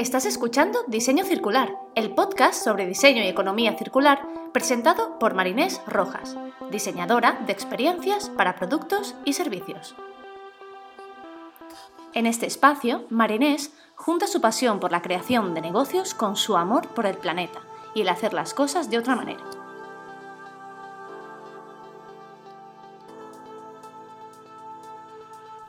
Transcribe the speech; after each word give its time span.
Estás 0.00 0.24
escuchando 0.24 0.78
Diseño 0.86 1.26
Circular, 1.26 1.76
el 1.94 2.14
podcast 2.14 2.64
sobre 2.64 2.86
diseño 2.86 3.22
y 3.22 3.26
economía 3.26 3.76
circular 3.76 4.26
presentado 4.50 5.18
por 5.18 5.34
Marinés 5.34 5.82
Rojas, 5.86 6.38
diseñadora 6.70 7.38
de 7.44 7.52
experiencias 7.52 8.30
para 8.30 8.56
productos 8.56 9.14
y 9.26 9.34
servicios. 9.34 9.94
En 12.14 12.24
este 12.24 12.46
espacio, 12.46 13.04
Marinés 13.10 13.74
junta 13.94 14.26
su 14.26 14.40
pasión 14.40 14.80
por 14.80 14.90
la 14.90 15.02
creación 15.02 15.52
de 15.52 15.60
negocios 15.60 16.14
con 16.14 16.34
su 16.34 16.56
amor 16.56 16.88
por 16.88 17.04
el 17.04 17.18
planeta 17.18 17.60
y 17.94 18.00
el 18.00 18.08
hacer 18.08 18.32
las 18.32 18.54
cosas 18.54 18.88
de 18.88 18.96
otra 18.96 19.16
manera. 19.16 19.59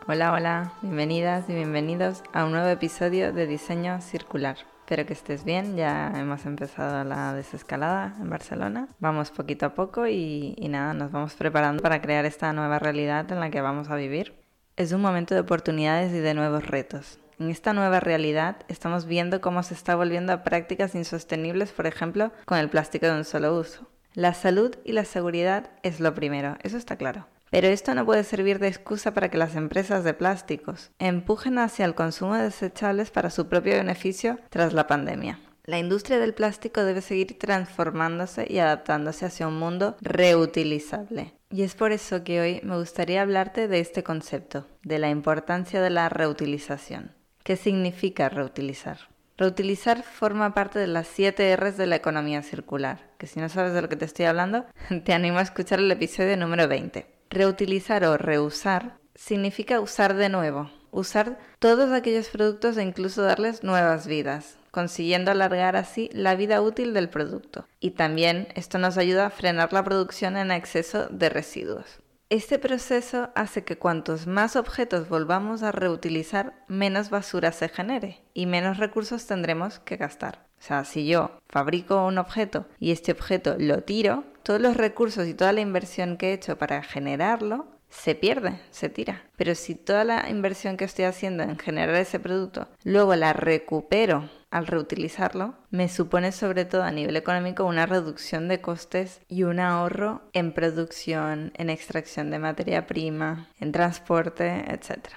Hola, 0.07 0.33
hola, 0.33 0.73
bienvenidas 0.81 1.47
y 1.47 1.53
bienvenidos 1.53 2.23
a 2.33 2.43
un 2.45 2.53
nuevo 2.53 2.67
episodio 2.69 3.31
de 3.33 3.45
Diseño 3.45 4.01
Circular. 4.01 4.57
Espero 4.79 5.05
que 5.05 5.13
estés 5.13 5.45
bien, 5.45 5.77
ya 5.77 6.11
hemos 6.15 6.47
empezado 6.47 7.03
la 7.03 7.35
desescalada 7.35 8.15
en 8.19 8.27
Barcelona. 8.27 8.87
Vamos 8.99 9.29
poquito 9.29 9.67
a 9.67 9.75
poco 9.75 10.07
y, 10.07 10.55
y 10.57 10.69
nada, 10.69 10.95
nos 10.95 11.11
vamos 11.11 11.35
preparando 11.35 11.83
para 11.83 12.01
crear 12.01 12.25
esta 12.25 12.51
nueva 12.51 12.79
realidad 12.79 13.31
en 13.31 13.39
la 13.39 13.51
que 13.51 13.61
vamos 13.61 13.91
a 13.91 13.95
vivir. 13.95 14.33
Es 14.75 14.91
un 14.91 15.01
momento 15.01 15.35
de 15.35 15.41
oportunidades 15.41 16.11
y 16.13 16.19
de 16.19 16.33
nuevos 16.33 16.65
retos. 16.65 17.19
En 17.39 17.51
esta 17.51 17.71
nueva 17.73 17.99
realidad 17.99 18.57
estamos 18.69 19.05
viendo 19.05 19.39
cómo 19.39 19.61
se 19.61 19.75
está 19.75 19.95
volviendo 19.95 20.33
a 20.33 20.43
prácticas 20.43 20.95
insostenibles, 20.95 21.71
por 21.73 21.85
ejemplo, 21.85 22.31
con 22.45 22.57
el 22.57 22.69
plástico 22.69 23.05
de 23.05 23.13
un 23.13 23.23
solo 23.23 23.55
uso. 23.55 23.87
La 24.15 24.33
salud 24.33 24.75
y 24.83 24.93
la 24.93 25.05
seguridad 25.05 25.69
es 25.83 25.99
lo 25.99 26.15
primero, 26.15 26.57
eso 26.63 26.77
está 26.77 26.95
claro. 26.95 27.27
Pero 27.51 27.67
esto 27.67 27.93
no 27.93 28.05
puede 28.05 28.23
servir 28.23 28.59
de 28.59 28.69
excusa 28.69 29.13
para 29.13 29.29
que 29.29 29.37
las 29.37 29.57
empresas 29.57 30.05
de 30.05 30.13
plásticos 30.13 30.91
empujen 30.99 31.59
hacia 31.59 31.83
el 31.83 31.95
consumo 31.95 32.35
de 32.35 32.43
desechables 32.43 33.11
para 33.11 33.29
su 33.29 33.47
propio 33.47 33.73
beneficio 33.73 34.39
tras 34.49 34.71
la 34.71 34.87
pandemia. 34.87 35.39
La 35.65 35.77
industria 35.77 36.17
del 36.17 36.33
plástico 36.33 36.83
debe 36.85 37.01
seguir 37.01 37.37
transformándose 37.37 38.47
y 38.49 38.59
adaptándose 38.59 39.25
hacia 39.25 39.49
un 39.49 39.59
mundo 39.59 39.97
reutilizable. 39.99 41.33
Y 41.49 41.63
es 41.63 41.75
por 41.75 41.91
eso 41.91 42.23
que 42.23 42.39
hoy 42.39 42.61
me 42.63 42.77
gustaría 42.77 43.21
hablarte 43.21 43.67
de 43.67 43.81
este 43.81 44.01
concepto, 44.01 44.65
de 44.83 44.99
la 44.99 45.09
importancia 45.09 45.81
de 45.81 45.89
la 45.89 46.07
reutilización. 46.07 47.11
¿Qué 47.43 47.57
significa 47.57 48.29
reutilizar? 48.29 49.09
Reutilizar 49.37 50.03
forma 50.03 50.53
parte 50.53 50.79
de 50.79 50.87
las 50.87 51.07
7 51.07 51.55
R's 51.57 51.75
de 51.75 51.87
la 51.87 51.97
economía 51.97 52.43
circular, 52.43 53.11
que 53.17 53.27
si 53.27 53.41
no 53.41 53.49
sabes 53.49 53.73
de 53.73 53.81
lo 53.81 53.89
que 53.89 53.97
te 53.97 54.05
estoy 54.05 54.25
hablando, 54.25 54.65
te 55.03 55.13
animo 55.13 55.39
a 55.39 55.43
escuchar 55.43 55.79
el 55.79 55.91
episodio 55.91 56.37
número 56.37 56.69
20. 56.69 57.20
Reutilizar 57.31 58.03
o 58.03 58.17
reusar 58.17 58.97
significa 59.15 59.79
usar 59.79 60.15
de 60.15 60.27
nuevo, 60.27 60.69
usar 60.91 61.39
todos 61.59 61.93
aquellos 61.93 62.27
productos 62.27 62.75
e 62.75 62.83
incluso 62.83 63.21
darles 63.21 63.63
nuevas 63.63 64.05
vidas, 64.05 64.57
consiguiendo 64.69 65.31
alargar 65.31 65.77
así 65.77 66.09
la 66.11 66.35
vida 66.35 66.61
útil 66.61 66.93
del 66.93 67.07
producto. 67.07 67.65
Y 67.79 67.91
también 67.91 68.49
esto 68.55 68.79
nos 68.79 68.97
ayuda 68.97 69.27
a 69.27 69.29
frenar 69.29 69.71
la 69.71 69.81
producción 69.85 70.35
en 70.35 70.51
exceso 70.51 71.07
de 71.07 71.29
residuos. 71.29 72.01
Este 72.29 72.59
proceso 72.59 73.29
hace 73.33 73.63
que 73.63 73.77
cuantos 73.77 74.27
más 74.27 74.57
objetos 74.57 75.07
volvamos 75.07 75.63
a 75.63 75.71
reutilizar, 75.71 76.65
menos 76.67 77.09
basura 77.09 77.53
se 77.53 77.69
genere 77.69 78.23
y 78.33 78.45
menos 78.45 78.77
recursos 78.77 79.25
tendremos 79.25 79.79
que 79.79 79.95
gastar. 79.95 80.45
O 80.59 80.63
sea, 80.63 80.83
si 80.83 81.07
yo 81.07 81.39
fabrico 81.47 82.05
un 82.05 82.17
objeto 82.17 82.67
y 82.77 82.91
este 82.91 83.13
objeto 83.13 83.55
lo 83.57 83.83
tiro, 83.83 84.25
todos 84.43 84.61
los 84.61 84.77
recursos 84.77 85.27
y 85.27 85.33
toda 85.33 85.53
la 85.53 85.61
inversión 85.61 86.17
que 86.17 86.29
he 86.29 86.33
hecho 86.33 86.57
para 86.57 86.83
generarlo 86.83 87.67
se 87.91 88.15
pierde, 88.15 88.59
se 88.71 88.89
tira. 88.89 89.23
Pero 89.35 89.53
si 89.53 89.75
toda 89.75 90.03
la 90.03 90.29
inversión 90.29 90.77
que 90.77 90.85
estoy 90.85 91.05
haciendo 91.05 91.43
en 91.43 91.59
generar 91.59 91.95
ese 91.95 92.19
producto 92.19 92.67
luego 92.83 93.15
la 93.15 93.33
recupero 93.33 94.29
al 94.49 94.67
reutilizarlo, 94.67 95.55
me 95.69 95.87
supone 95.87 96.31
sobre 96.31 96.65
todo 96.65 96.83
a 96.83 96.91
nivel 96.91 97.15
económico 97.15 97.65
una 97.65 97.85
reducción 97.85 98.47
de 98.47 98.59
costes 98.59 99.21
y 99.27 99.43
un 99.43 99.59
ahorro 99.59 100.23
en 100.33 100.53
producción, 100.53 101.53
en 101.55 101.69
extracción 101.69 102.31
de 102.31 102.39
materia 102.39 102.87
prima, 102.87 103.47
en 103.59 103.71
transporte, 103.71 104.65
etc. 104.69 105.09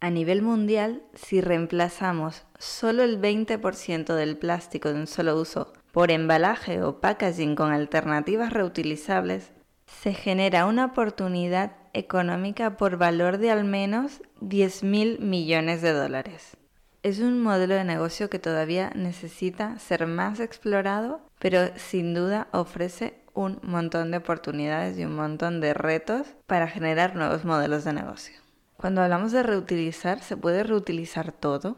A 0.00 0.10
nivel 0.10 0.42
mundial, 0.42 1.02
si 1.14 1.40
reemplazamos 1.40 2.44
solo 2.58 3.02
el 3.04 3.20
20% 3.20 4.14
del 4.14 4.36
plástico 4.36 4.92
de 4.92 5.00
un 5.00 5.06
solo 5.06 5.38
uso 5.40 5.72
por 5.92 6.10
embalaje 6.10 6.82
o 6.82 7.00
packaging 7.00 7.56
con 7.56 7.72
alternativas 7.72 8.52
reutilizables, 8.52 9.52
se 9.86 10.14
genera 10.14 10.66
una 10.66 10.86
oportunidad 10.86 11.72
económica 11.92 12.76
por 12.76 12.96
valor 12.96 13.38
de 13.38 13.50
al 13.50 13.64
menos 13.64 14.22
10.000 14.40 15.18
millones 15.18 15.82
de 15.82 15.92
dólares. 15.92 16.56
Es 17.02 17.18
un 17.18 17.42
modelo 17.42 17.74
de 17.74 17.84
negocio 17.84 18.28
que 18.28 18.38
todavía 18.38 18.92
necesita 18.94 19.78
ser 19.78 20.06
más 20.06 20.38
explorado, 20.38 21.20
pero 21.38 21.70
sin 21.76 22.14
duda 22.14 22.48
ofrece 22.52 23.20
un 23.32 23.58
montón 23.62 24.10
de 24.10 24.18
oportunidades 24.18 24.98
y 24.98 25.04
un 25.04 25.16
montón 25.16 25.60
de 25.60 25.72
retos 25.72 26.26
para 26.46 26.68
generar 26.68 27.16
nuevos 27.16 27.44
modelos 27.44 27.84
de 27.84 27.94
negocio. 27.94 28.36
Cuando 28.76 29.02
hablamos 29.02 29.32
de 29.32 29.42
reutilizar, 29.42 30.20
¿se 30.20 30.36
puede 30.36 30.62
reutilizar 30.62 31.32
todo? 31.32 31.76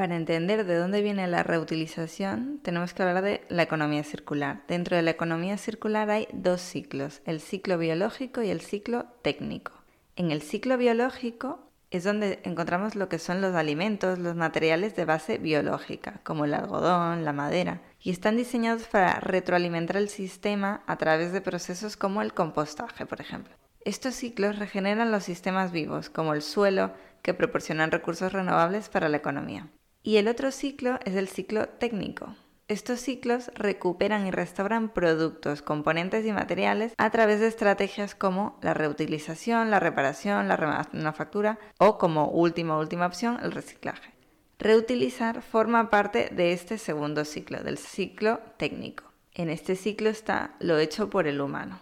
Para 0.00 0.16
entender 0.16 0.64
de 0.64 0.76
dónde 0.76 1.02
viene 1.02 1.26
la 1.26 1.42
reutilización, 1.42 2.58
tenemos 2.62 2.94
que 2.94 3.02
hablar 3.02 3.22
de 3.22 3.44
la 3.50 3.64
economía 3.64 4.02
circular. 4.02 4.62
Dentro 4.66 4.96
de 4.96 5.02
la 5.02 5.10
economía 5.10 5.58
circular 5.58 6.08
hay 6.08 6.26
dos 6.32 6.62
ciclos, 6.62 7.20
el 7.26 7.38
ciclo 7.38 7.76
biológico 7.76 8.40
y 8.40 8.48
el 8.48 8.62
ciclo 8.62 9.04
técnico. 9.20 9.72
En 10.16 10.30
el 10.30 10.40
ciclo 10.40 10.78
biológico 10.78 11.68
es 11.90 12.02
donde 12.02 12.40
encontramos 12.44 12.96
lo 12.96 13.10
que 13.10 13.18
son 13.18 13.42
los 13.42 13.54
alimentos, 13.54 14.18
los 14.18 14.36
materiales 14.36 14.96
de 14.96 15.04
base 15.04 15.36
biológica, 15.36 16.20
como 16.24 16.46
el 16.46 16.54
algodón, 16.54 17.26
la 17.26 17.34
madera, 17.34 17.82
y 18.00 18.10
están 18.10 18.38
diseñados 18.38 18.84
para 18.84 19.20
retroalimentar 19.20 19.98
el 19.98 20.08
sistema 20.08 20.82
a 20.86 20.96
través 20.96 21.30
de 21.34 21.42
procesos 21.42 21.98
como 21.98 22.22
el 22.22 22.32
compostaje, 22.32 23.04
por 23.04 23.20
ejemplo. 23.20 23.52
Estos 23.84 24.14
ciclos 24.14 24.58
regeneran 24.58 25.12
los 25.12 25.24
sistemas 25.24 25.72
vivos, 25.72 26.08
como 26.08 26.32
el 26.32 26.40
suelo, 26.40 26.94
que 27.20 27.34
proporcionan 27.34 27.90
recursos 27.90 28.32
renovables 28.32 28.88
para 28.88 29.10
la 29.10 29.18
economía. 29.18 29.68
Y 30.02 30.16
el 30.16 30.28
otro 30.28 30.50
ciclo 30.50 30.98
es 31.04 31.14
el 31.14 31.28
ciclo 31.28 31.68
técnico. 31.68 32.34
Estos 32.68 33.00
ciclos 33.00 33.50
recuperan 33.54 34.26
y 34.26 34.30
restauran 34.30 34.90
productos, 34.90 35.60
componentes 35.60 36.24
y 36.24 36.32
materiales 36.32 36.94
a 36.96 37.10
través 37.10 37.40
de 37.40 37.48
estrategias 37.48 38.14
como 38.14 38.58
la 38.62 38.74
reutilización, 38.74 39.70
la 39.70 39.80
reparación, 39.80 40.46
la 40.46 40.56
remanufactura 40.56 41.58
o 41.78 41.98
como 41.98 42.28
última 42.28 42.78
última 42.78 43.06
opción 43.06 43.38
el 43.42 43.50
reciclaje. 43.50 44.12
Reutilizar 44.58 45.42
forma 45.42 45.90
parte 45.90 46.28
de 46.30 46.52
este 46.52 46.78
segundo 46.78 47.24
ciclo, 47.24 47.62
del 47.62 47.76
ciclo 47.76 48.40
técnico. 48.56 49.04
En 49.34 49.50
este 49.50 49.74
ciclo 49.74 50.08
está 50.08 50.54
lo 50.60 50.78
hecho 50.78 51.10
por 51.10 51.26
el 51.26 51.40
humano. 51.40 51.80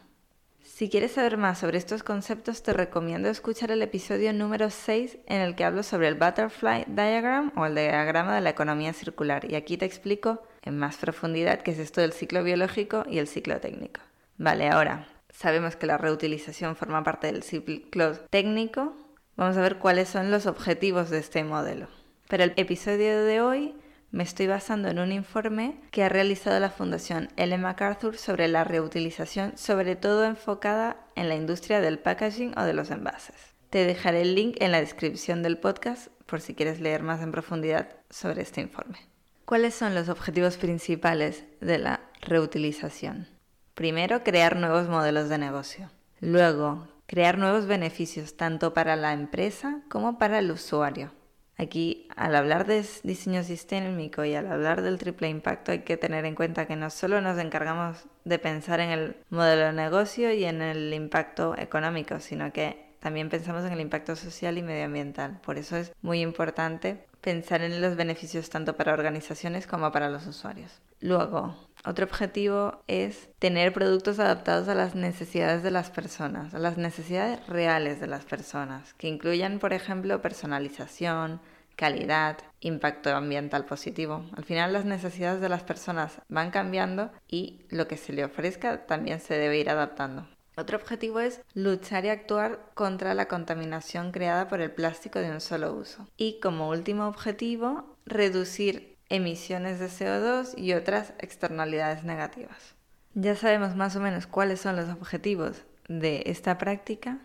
Si 0.78 0.89
quieres 0.89 1.11
saber 1.11 1.39
más 1.39 1.59
sobre 1.59 1.77
estos 1.77 2.05
conceptos, 2.05 2.62
te 2.62 2.72
recomiendo 2.72 3.28
escuchar 3.28 3.72
el 3.72 3.83
episodio 3.83 4.33
número 4.33 4.71
6 4.71 5.19
en 5.27 5.41
el 5.41 5.56
que 5.56 5.65
hablo 5.65 5.83
sobre 5.83 6.06
el 6.06 6.15
Butterfly 6.15 6.84
Diagram 6.87 7.50
o 7.56 7.66
el 7.66 7.75
diagrama 7.75 8.37
de 8.37 8.43
la 8.43 8.50
economía 8.50 8.93
circular. 8.93 9.50
Y 9.50 9.56
aquí 9.56 9.77
te 9.77 9.87
explico 9.87 10.41
en 10.62 10.78
más 10.78 10.97
profundidad 10.97 11.62
qué 11.62 11.72
es 11.72 11.81
esto 11.81 12.00
del 12.00 12.12
ciclo 12.12 12.44
biológico 12.44 13.03
y 13.11 13.19
el 13.19 13.27
ciclo 13.27 13.59
técnico. 13.59 14.03
Vale, 14.37 14.69
ahora 14.69 15.09
sabemos 15.31 15.75
que 15.75 15.87
la 15.87 15.99
reutilización 15.99 16.77
forma 16.77 17.03
parte 17.03 17.27
del 17.27 17.43
ciclo 17.43 18.12
técnico. 18.31 18.95
Vamos 19.34 19.56
a 19.56 19.62
ver 19.62 19.78
cuáles 19.78 20.09
son 20.09 20.31
los 20.31 20.47
objetivos 20.47 21.10
de 21.10 21.19
este 21.19 21.43
modelo. 21.43 21.89
Para 22.28 22.45
el 22.45 22.53
episodio 22.55 23.25
de 23.25 23.41
hoy 23.41 23.75
me 24.11 24.23
estoy 24.23 24.47
basando 24.47 24.89
en 24.89 24.99
un 24.99 25.13
informe 25.13 25.81
que 25.91 26.03
ha 26.03 26.09
realizado 26.09 26.59
la 26.61 26.71
Fundación 26.71 27.29
Ellen 27.37 27.61
MacArthur 27.61 28.17
sobre 28.17 28.49
la 28.49 28.65
reutilización, 28.65 29.57
sobre 29.57 29.97
todo 29.97 30.25
enfocada 30.25 30.97
en 31.15 31.29
la 31.29 31.35
industria 31.35 31.81
del 31.81 31.99
packaging 31.99 32.55
o 32.59 32.63
de 32.63 32.73
los 32.73 32.91
envases. 32.91 33.37
Te 33.71 33.85
dejaré 33.85 34.23
el 34.23 34.35
link 34.35 34.57
en 34.61 34.73
la 34.73 34.81
descripción 34.81 35.43
del 35.43 35.59
podcast 35.59 36.09
por 36.25 36.41
si 36.41 36.55
quieres 36.55 36.81
leer 36.81 37.03
más 37.03 37.21
en 37.21 37.33
profundidad 37.33 37.89
sobre 38.09 38.43
este 38.43 38.63
informe. 38.63 38.99
¿Cuáles 39.45 39.75
son 39.75 39.95
los 39.95 40.09
objetivos 40.09 40.57
principales 40.57 41.45
de 41.61 41.78
la 41.78 42.01
reutilización? 42.21 43.28
Primero, 43.75 44.25
crear 44.25 44.57
nuevos 44.57 44.89
modelos 44.89 45.28
de 45.28 45.39
negocio. 45.39 45.91
Luego, 46.21 46.89
crear 47.07 47.39
nuevos 47.39 47.66
beneficios 47.66 48.37
tanto 48.37 48.75
para 48.75 48.97
la 48.97 49.13
empresa 49.13 49.83
como 49.89 50.19
para 50.19 50.39
el 50.39 50.51
usuario. 50.51 51.13
Aquí, 51.60 52.09
al 52.15 52.37
hablar 52.37 52.66
de 52.66 52.84
diseño 53.03 53.43
sistémico 53.43 54.25
y 54.25 54.34
al 54.37 54.47
hablar 54.47 54.81
del 54.81 54.97
triple 54.97 55.28
impacto, 55.28 55.72
hay 55.72 55.81
que 55.81 55.97
tener 55.97 56.25
en 56.25 56.37
cuenta 56.37 56.66
que 56.66 56.77
no 56.77 56.89
solo 56.89 57.21
nos 57.21 57.37
encargamos 57.39 58.05
de 58.25 58.39
pensar 58.39 58.78
en 58.78 58.91
el 58.91 59.16
modelo 59.28 59.66
de 59.66 59.72
negocio 59.72 60.33
y 60.33 60.45
en 60.45 60.63
el 60.63 60.95
impacto 60.95 61.59
económico, 61.59 62.21
sino 62.21 62.53
que 62.53 62.95
también 63.01 63.28
pensamos 63.28 63.65
en 63.65 63.72
el 63.72 63.81
impacto 63.81 64.15
social 64.15 64.57
y 64.57 64.63
medioambiental. 64.63 65.41
Por 65.41 65.59
eso 65.59 65.77
es 65.77 65.93
muy 66.01 66.21
importante 66.21 67.05
pensar 67.21 67.63
en 67.63 67.81
los 67.81 67.97
beneficios 67.97 68.51
tanto 68.51 68.77
para 68.77 68.93
organizaciones 68.93 69.66
como 69.66 69.91
para 69.91 70.11
los 70.11 70.27
usuarios. 70.28 70.81
Luego, 71.01 71.67
otro 71.89 72.05
objetivo 72.05 72.83
es 72.87 73.31
tener 73.39 73.73
productos 73.73 74.19
adaptados 74.19 74.69
a 74.69 74.75
las 74.75 74.95
necesidades 74.95 75.63
de 75.63 75.71
las 75.71 75.91
personas, 75.91 76.55
a 76.55 76.59
las 76.59 76.77
necesidades 76.77 77.47
reales 77.47 77.99
de 77.99 78.07
las 78.07 78.25
personas, 78.25 78.93
que 78.95 79.09
incluyan, 79.09 79.59
por 79.59 79.73
ejemplo, 79.73 80.21
personalización, 80.21 81.41
calidad, 81.77 82.39
impacto 82.61 83.15
ambiental 83.15 83.65
positivo. 83.65 84.27
Al 84.37 84.45
final 84.45 84.73
las 84.73 84.85
necesidades 84.85 85.41
de 85.41 85.49
las 85.49 85.63
personas 85.63 86.21
van 86.29 86.51
cambiando 86.51 87.11
y 87.27 87.63
lo 87.71 87.89
que 87.89 87.97
se 87.97 88.13
le 88.13 88.25
ofrezca 88.25 88.87
también 88.87 89.21
se 89.21 89.39
debe 89.39 89.59
ir 89.59 89.71
adaptando. 89.71 90.29
Otro 90.59 90.77
objetivo 90.77 91.21
es 91.21 91.41
luchar 91.55 92.05
y 92.05 92.09
actuar 92.09 92.73
contra 92.75 93.15
la 93.15 93.29
contaminación 93.29 94.11
creada 94.11 94.49
por 94.49 94.61
el 94.61 94.73
plástico 94.73 95.21
de 95.21 95.31
un 95.31 95.41
solo 95.41 95.73
uso. 95.73 96.09
Y 96.17 96.41
como 96.41 96.69
último 96.69 97.07
objetivo, 97.07 97.97
reducir 98.05 98.88
emisiones 99.09 99.78
de 99.78 99.87
CO2 99.87 100.55
y 100.57 100.75
otras 100.75 101.13
externalidades 101.19 102.05
negativas. 102.05 102.75
Ya 103.15 103.34
sabemos 103.37 103.75
más 103.75 103.97
o 103.97 104.01
menos 104.01 104.27
cuáles 104.27 104.60
son 104.60 104.77
los 104.77 104.89
objetivos 104.91 105.65
de 105.89 106.22
esta 106.27 106.59
práctica, 106.59 107.19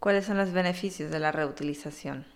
cuáles 0.00 0.24
son 0.24 0.38
los 0.38 0.52
beneficios 0.52 1.10
de 1.10 1.18
la 1.18 1.32
reutilización. 1.32 2.26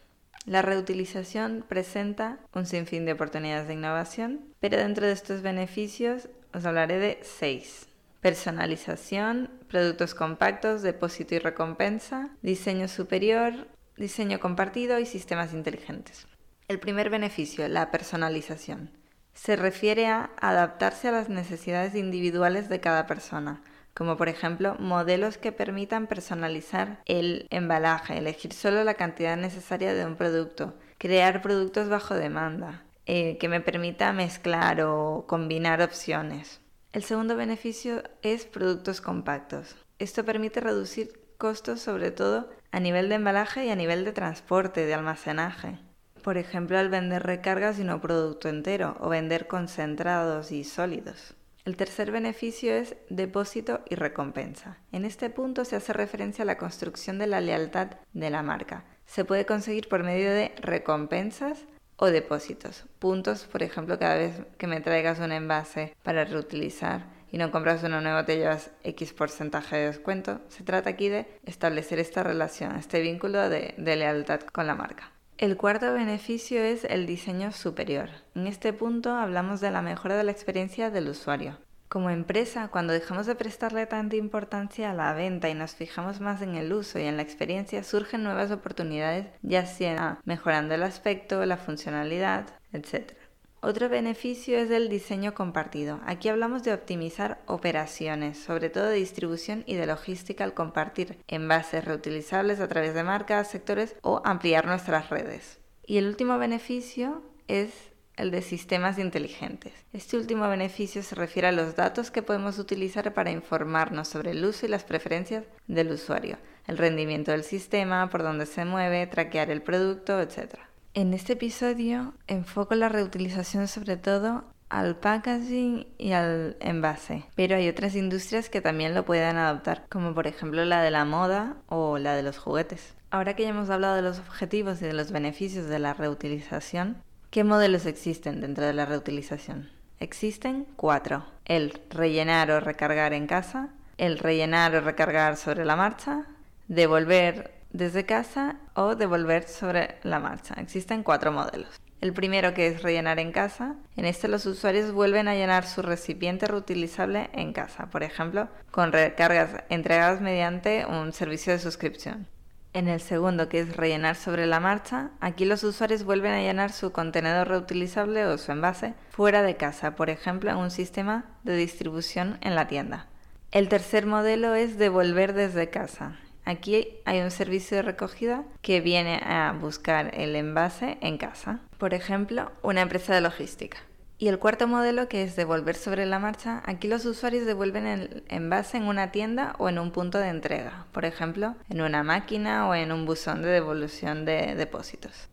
La 0.47 0.63
reutilización 0.63 1.65
presenta 1.69 2.39
un 2.55 2.67
sinfín 2.67 3.05
de 3.05 3.13
oportunidades 3.13 3.69
de 3.69 3.75
innovación, 3.75 4.41
pero 4.59 4.79
dentro 4.79 5.07
de 5.07 5.13
estos 5.13 5.43
beneficios 5.43 6.29
os 6.55 6.65
hablaré 6.65 6.99
de 6.99 7.21
seis. 7.23 7.89
Personalización, 8.21 9.51
productos 9.69 10.15
compactos, 10.15 10.83
depósito 10.83 11.35
y 11.35 11.39
recompensa, 11.39 12.31
diseño 12.43 12.89
superior, 12.89 13.69
diseño 13.97 14.41
compartido 14.41 14.99
y 14.99 15.07
sistemas 15.07 15.53
inteligentes. 15.53 16.27
El 16.71 16.79
primer 16.79 17.11
beneficio, 17.11 17.67
la 17.67 17.91
personalización, 17.91 18.93
se 19.35 19.57
refiere 19.57 20.07
a 20.07 20.31
adaptarse 20.41 21.09
a 21.09 21.11
las 21.11 21.29
necesidades 21.29 21.97
individuales 21.97 22.69
de 22.69 22.79
cada 22.79 23.09
persona, 23.09 23.61
como 23.93 24.17
por 24.17 24.29
ejemplo 24.29 24.77
modelos 24.79 25.37
que 25.37 25.51
permitan 25.51 26.07
personalizar 26.07 27.03
el 27.07 27.49
embalaje, 27.51 28.19
elegir 28.19 28.53
solo 28.53 28.85
la 28.85 28.95
cantidad 28.95 29.37
necesaria 29.37 29.95
de 29.95 30.07
un 30.07 30.15
producto, 30.15 30.75
crear 30.99 31.43
productos 31.43 31.89
bajo 31.89 32.15
demanda, 32.15 32.85
eh, 33.05 33.37
que 33.39 33.49
me 33.49 33.61
permita 33.61 34.13
mezclar 34.13 34.81
o 34.83 35.25
combinar 35.27 35.83
opciones. 35.83 36.61
El 36.93 37.03
segundo 37.03 37.35
beneficio 37.35 38.05
es 38.23 38.45
productos 38.45 39.01
compactos. 39.01 39.75
Esto 39.99 40.25
permite 40.25 40.61
reducir 40.61 41.21
costos 41.37 41.81
sobre 41.81 42.13
todo 42.13 42.49
a 42.71 42.79
nivel 42.79 43.09
de 43.09 43.17
embalaje 43.17 43.65
y 43.65 43.71
a 43.71 43.75
nivel 43.75 44.05
de 44.05 44.13
transporte, 44.13 44.87
de 44.87 44.95
almacenaje. 44.95 45.81
Por 46.23 46.37
ejemplo, 46.37 46.79
al 46.79 46.89
vender 46.89 47.23
recargas 47.23 47.79
y 47.79 47.85
no 47.85 48.01
producto 48.01 48.49
entero, 48.49 48.97
o 49.01 49.09
vender 49.09 49.47
concentrados 49.47 50.53
y 50.53 50.65
sólidos. 50.65 51.35
El 51.65 51.77
tercer 51.77 52.11
beneficio 52.11 52.75
es 52.75 52.97
depósito 53.11 53.81
y 53.89 53.95
recompensa. 53.95 54.79
En 54.93 55.05
este 55.05 55.31
punto 55.31 55.65
se 55.65 55.77
hace 55.77 55.93
referencia 55.93 56.43
a 56.43 56.47
la 56.47 56.59
construcción 56.59 57.19
de 57.19 57.27
la 57.27 57.41
lealtad 57.41 57.89
de 58.13 58.31
la 58.31 58.43
marca. 58.43 58.85
Se 59.07 59.25
puede 59.25 59.45
conseguir 59.45 59.89
por 59.89 60.03
medio 60.03 60.31
de 60.31 60.53
recompensas 60.61 61.67
o 61.97 62.07
depósitos. 62.07 62.87
Puntos, 62.99 63.45
por 63.45 63.63
ejemplo, 63.63 63.99
cada 63.99 64.17
vez 64.17 64.43
que 64.57 64.67
me 64.67 64.81
traigas 64.81 65.21
un 65.21 65.33
envase 65.33 65.95
para 66.03 66.25
reutilizar 66.25 67.05
y 67.31 67.39
no 67.39 67.51
compras 67.51 67.83
uno 67.83 68.01
nuevo 68.01 68.25
te 68.25 68.37
llevas 68.37 68.71
X 68.83 69.13
porcentaje 69.13 69.77
de 69.77 69.87
descuento. 69.87 70.41
Se 70.49 70.65
trata 70.65 70.91
aquí 70.91 71.09
de 71.09 71.27
establecer 71.45 71.99
esta 71.99 72.23
relación, 72.23 72.77
este 72.77 73.01
vínculo 73.01 73.49
de, 73.49 73.75
de 73.77 73.97
lealtad 73.97 74.41
con 74.41 74.67
la 74.67 74.75
marca. 74.75 75.13
El 75.41 75.57
cuarto 75.57 75.95
beneficio 75.95 76.63
es 76.63 76.85
el 76.85 77.07
diseño 77.07 77.51
superior. 77.51 78.11
En 78.35 78.47
este 78.47 78.75
punto 78.75 79.15
hablamos 79.15 79.63
de 79.63 79.71
la 79.71 79.81
mejora 79.81 80.15
de 80.15 80.23
la 80.23 80.33
experiencia 80.33 80.91
del 80.91 81.09
usuario. 81.09 81.57
Como 81.89 82.11
empresa, 82.11 82.69
cuando 82.69 82.93
dejamos 82.93 83.25
de 83.25 83.35
prestarle 83.37 83.87
tanta 83.87 84.17
importancia 84.17 84.91
a 84.91 84.95
la 84.95 85.15
venta 85.15 85.49
y 85.49 85.55
nos 85.55 85.75
fijamos 85.75 86.21
más 86.21 86.43
en 86.43 86.57
el 86.57 86.71
uso 86.75 86.99
y 86.99 87.05
en 87.05 87.17
la 87.17 87.23
experiencia, 87.23 87.83
surgen 87.85 88.23
nuevas 88.23 88.51
oportunidades, 88.51 89.29
ya 89.41 89.65
sea 89.65 90.21
mejorando 90.27 90.75
el 90.75 90.83
aspecto, 90.83 91.43
la 91.47 91.57
funcionalidad, 91.57 92.45
etc. 92.75 93.15
Otro 93.63 93.91
beneficio 93.91 94.57
es 94.57 94.71
el 94.71 94.89
diseño 94.89 95.35
compartido. 95.35 96.01
Aquí 96.07 96.31
hablamos 96.31 96.63
de 96.63 96.73
optimizar 96.73 97.43
operaciones, 97.45 98.39
sobre 98.39 98.71
todo 98.71 98.87
de 98.87 98.97
distribución 98.97 99.65
y 99.67 99.75
de 99.75 99.87
logística 99.87 100.45
al 100.45 100.55
compartir 100.55 101.19
envases 101.29 101.85
reutilizables 101.85 102.59
a 102.61 102.69
través 102.69 102.95
de 102.95 103.03
marcas, 103.03 103.51
sectores 103.51 103.97
o 104.01 104.23
ampliar 104.25 104.65
nuestras 104.65 105.11
redes. 105.11 105.59
Y 105.85 105.99
el 105.99 106.07
último 106.07 106.39
beneficio 106.39 107.23
es 107.49 107.71
el 108.17 108.31
de 108.31 108.41
sistemas 108.41 108.99
inteligentes. 108.99 109.75
Este 109.93 110.17
último 110.17 110.49
beneficio 110.49 111.03
se 111.03 111.15
refiere 111.15 111.49
a 111.49 111.53
los 111.53 111.77
datos 111.77 112.11
que 112.11 112.23
podemos 112.23 112.59
utilizar 112.59 113.13
para 113.13 113.31
informarnos 113.31 114.09
sobre 114.09 114.31
el 114.31 114.43
uso 114.43 114.65
y 114.65 114.71
las 114.71 114.85
preferencias 114.85 115.45
del 115.67 115.93
usuario, 115.93 116.39
el 116.67 116.79
rendimiento 116.79 117.33
del 117.33 117.45
sistema, 117.45 118.09
por 118.09 118.23
dónde 118.23 118.47
se 118.47 118.65
mueve, 118.65 119.07
traquear 119.07 119.51
el 119.51 119.61
producto, 119.61 120.19
etc. 120.19 120.70
En 120.95 121.15
este 121.15 121.35
episodio 121.35 122.15
enfoco 122.27 122.75
la 122.75 122.89
reutilización 122.89 123.69
sobre 123.69 123.97
todo 123.97 124.45
al 124.69 124.97
packaging 124.97 125.87
y 125.99 126.13
al 126.13 126.57
envase, 126.61 127.25
pero 127.35 127.57
hay 127.57 127.69
otras 127.69 127.97
industrias 127.97 128.49
que 128.49 128.61
también 128.61 128.95
lo 128.95 129.05
pueden 129.05 129.37
adoptar, 129.37 129.85
como 129.89 130.15
por 130.15 130.27
ejemplo 130.27 130.65
la 130.65 130.83
de 130.83 130.91
la 130.91 131.05
moda 131.05 131.57
o 131.69 131.99
la 131.99 132.15
de 132.15 132.23
los 132.23 132.39
juguetes. 132.39 132.95
Ahora 133.11 133.35
que 133.35 133.43
ya 133.45 133.49
hemos 133.49 133.71
hablado 133.71 133.97
de 133.97 134.03
los 134.03 134.19
objetivos 134.19 134.81
y 134.83 134.87
de 134.87 134.93
los 134.93 135.11
beneficios 135.11 135.67
de 135.67 135.79
la 135.79 135.95
reutilización, 135.95 137.03
¿Qué 137.31 137.45
modelos 137.45 137.87
existen 137.87 138.41
dentro 138.41 138.67
de 138.67 138.73
la 138.73 138.87
reutilización? 138.87 139.71
Existen 140.01 140.67
cuatro. 140.75 141.25
El 141.45 141.81
rellenar 141.89 142.51
o 142.51 142.59
recargar 142.59 143.13
en 143.13 143.29
casa, 143.29 143.69
el 143.99 144.19
rellenar 144.19 144.75
o 144.75 144.81
recargar 144.81 145.37
sobre 145.37 145.65
la 145.65 145.77
marcha, 145.77 146.27
devolver 146.67 147.60
desde 147.73 148.07
casa 148.07 148.57
o 148.75 148.95
devolver 148.95 149.49
sobre 149.49 149.97
la 150.03 150.19
marcha. 150.19 150.55
Existen 150.55 151.03
cuatro 151.03 151.33
modelos. 151.33 151.81
El 152.01 152.15
primero 152.15 152.55
que 152.55 152.67
es 152.67 152.83
rellenar 152.83 153.19
en 153.19 153.31
casa. 153.31 153.77
En 153.97 154.07
este 154.07 154.27
los 154.27 154.47
usuarios 154.47 154.93
vuelven 154.93 155.29
a 155.29 155.35
llenar 155.35 155.67
su 155.67 155.83
recipiente 155.83 156.47
reutilizable 156.47 157.29
en 157.33 157.53
casa, 157.53 157.91
por 157.91 158.03
ejemplo, 158.03 158.49
con 158.71 158.93
recargas 158.93 159.65
entregadas 159.69 160.21
mediante 160.21 160.87
un 160.87 161.13
servicio 161.13 161.53
de 161.53 161.59
suscripción. 161.59 162.27
En 162.73 162.87
el 162.89 163.01
segundo, 163.01 163.49
que 163.49 163.61
es 163.61 163.77
rellenar 163.77 164.15
sobre 164.15 164.47
la 164.47 164.61
marcha, 164.61 165.11
aquí 165.21 165.45
los 165.45 165.65
usuarios 165.65 166.05
vuelven 166.05 166.33
a 166.33 166.41
llenar 166.41 166.73
su 166.73 166.93
contenedor 166.93 167.49
reutilizable 167.49 168.25
o 168.27 168.39
su 168.39 168.53
envase 168.53 168.95
fuera 169.11 169.43
de 169.43 169.57
casa, 169.57 169.97
por 169.97 170.09
ejemplo 170.09 170.51
en 170.51 170.57
un 170.57 170.71
sistema 170.71 171.25
de 171.43 171.57
distribución 171.57 172.39
en 172.41 172.55
la 172.55 172.69
tienda. 172.69 173.09
El 173.51 173.69
tercer 173.69 174.07
modelo 174.07 174.55
es 174.55 174.79
devolver 174.79 175.33
desde 175.33 175.69
casa. 175.69 176.17
Aquí 176.45 176.99
hay 177.05 177.21
un 177.21 177.31
servicio 177.31 177.77
de 177.77 177.83
recogida 177.83 178.45
que 178.63 178.81
viene 178.81 179.21
a 179.25 179.53
buscar 179.53 180.15
el 180.15 180.35
envase 180.37 180.99
en 181.01 181.19
casa. 181.19 181.61
Por 181.79 181.95
ejemplo, 181.95 182.51
una 182.63 182.81
empresa 182.81 183.15
de 183.15 183.21
logística. 183.21 183.79
Y 184.19 184.29
el 184.29 184.39
cuarto 184.39 184.67
modelo, 184.67 185.09
que 185.09 185.23
es 185.23 185.35
devolver 185.35 185.77
sobre 185.77 186.05
la 186.05 186.19
marcha, 186.19 186.63
aquí 186.67 186.89
los 186.89 187.07
usuarios 187.07 187.47
devuelven 187.47 187.87
el 187.87 188.23
envase 188.29 188.77
en 188.77 188.83
una 188.83 189.13
tienda 189.13 189.55
o 189.59 189.71
en 189.71 189.79
un 189.79 189.93
punto 189.93 190.19
de 190.19 190.29
entrega, 190.29 190.85
por 190.93 191.07
ejemplo, 191.07 191.55
en 191.71 191.81
una 191.81 192.03
máquina 192.03 192.69
o 192.69 192.75
en 192.75 192.93
un 192.93 193.07
buzón 193.07 193.41
de 193.41 193.49
devolución 193.49 194.27
de 194.27 194.55
depósitos. 194.57 195.31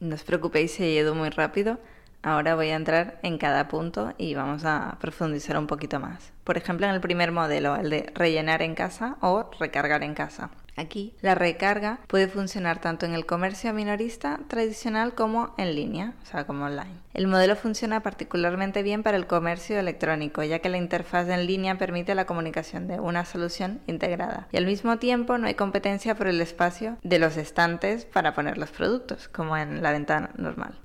No 0.00 0.16
os 0.16 0.24
preocupéis 0.24 0.72
si 0.72 0.82
he 0.82 0.90
ido 0.90 1.14
muy 1.14 1.30
rápido, 1.30 1.78
ahora 2.24 2.54
voy 2.54 2.70
a 2.70 2.76
entrar 2.76 3.18
en 3.22 3.38
cada 3.38 3.68
punto 3.68 4.14
y 4.18 4.34
vamos 4.34 4.64
a 4.64 4.96
profundizar 5.00 5.56
un 5.58 5.66
poquito 5.66 6.00
más. 6.00 6.32
Por 6.42 6.56
ejemplo, 6.56 6.86
en 6.86 6.94
el 6.94 7.00
primer 7.00 7.30
modelo, 7.32 7.76
el 7.76 7.90
de 7.90 8.12
rellenar 8.14 8.62
en 8.62 8.74
casa 8.74 9.16
o 9.20 9.50
recargar 9.60 10.02
en 10.02 10.14
casa. 10.14 10.50
Aquí, 10.76 11.14
la 11.20 11.36
recarga 11.36 12.00
puede 12.08 12.26
funcionar 12.26 12.80
tanto 12.80 13.06
en 13.06 13.14
el 13.14 13.26
comercio 13.26 13.72
minorista 13.72 14.40
tradicional 14.48 15.14
como 15.14 15.54
en 15.56 15.74
línea, 15.74 16.14
o 16.22 16.26
sea, 16.26 16.46
como 16.46 16.64
online. 16.64 16.98
El 17.12 17.28
modelo 17.28 17.54
funciona 17.54 18.02
particularmente 18.02 18.82
bien 18.82 19.04
para 19.04 19.16
el 19.16 19.28
comercio 19.28 19.78
electrónico, 19.78 20.42
ya 20.42 20.58
que 20.58 20.68
la 20.68 20.78
interfaz 20.78 21.28
en 21.28 21.46
línea 21.46 21.78
permite 21.78 22.16
la 22.16 22.26
comunicación 22.26 22.88
de 22.88 22.98
una 22.98 23.24
solución 23.24 23.80
integrada. 23.86 24.48
Y 24.50 24.56
al 24.56 24.66
mismo 24.66 24.98
tiempo 24.98 25.38
no 25.38 25.46
hay 25.46 25.54
competencia 25.54 26.16
por 26.16 26.26
el 26.26 26.40
espacio 26.40 26.98
de 27.04 27.20
los 27.20 27.36
estantes 27.36 28.04
para 28.04 28.34
poner 28.34 28.58
los 28.58 28.70
productos, 28.70 29.28
como 29.28 29.56
en 29.56 29.80
la 29.80 29.92
ventana 29.92 30.30
normal. 30.36 30.83